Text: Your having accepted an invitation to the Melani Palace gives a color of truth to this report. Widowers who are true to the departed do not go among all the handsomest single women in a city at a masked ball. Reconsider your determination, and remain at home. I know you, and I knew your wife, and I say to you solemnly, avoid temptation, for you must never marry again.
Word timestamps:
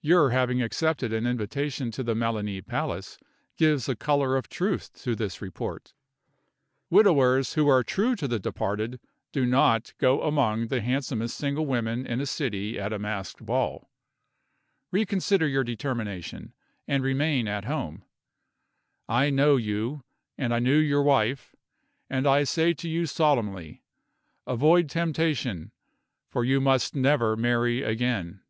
Your 0.00 0.30
having 0.30 0.62
accepted 0.62 1.12
an 1.12 1.26
invitation 1.26 1.90
to 1.90 2.04
the 2.04 2.14
Melani 2.14 2.64
Palace 2.64 3.18
gives 3.56 3.88
a 3.88 3.96
color 3.96 4.36
of 4.36 4.48
truth 4.48 4.92
to 5.02 5.16
this 5.16 5.42
report. 5.42 5.92
Widowers 6.88 7.54
who 7.54 7.66
are 7.66 7.82
true 7.82 8.14
to 8.14 8.28
the 8.28 8.38
departed 8.38 9.00
do 9.32 9.44
not 9.44 9.92
go 9.98 10.22
among 10.22 10.60
all 10.60 10.66
the 10.68 10.80
handsomest 10.82 11.36
single 11.36 11.66
women 11.66 12.06
in 12.06 12.20
a 12.20 12.26
city 12.26 12.78
at 12.78 12.92
a 12.92 12.98
masked 13.00 13.44
ball. 13.44 13.90
Reconsider 14.92 15.48
your 15.48 15.64
determination, 15.64 16.54
and 16.86 17.02
remain 17.02 17.48
at 17.48 17.64
home. 17.64 18.04
I 19.08 19.30
know 19.30 19.56
you, 19.56 20.04
and 20.38 20.54
I 20.54 20.60
knew 20.60 20.78
your 20.78 21.02
wife, 21.02 21.56
and 22.08 22.24
I 22.24 22.44
say 22.44 22.72
to 22.72 22.88
you 22.88 23.04
solemnly, 23.06 23.82
avoid 24.46 24.88
temptation, 24.88 25.72
for 26.28 26.44
you 26.44 26.60
must 26.60 26.94
never 26.94 27.34
marry 27.36 27.82
again. 27.82 28.42